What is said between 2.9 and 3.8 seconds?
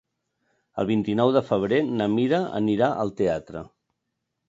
al teatre.